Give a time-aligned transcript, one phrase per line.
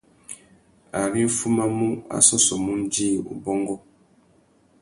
[1.01, 3.75] Ari nʼfumamú, a sôssômú undjï, ubôngô.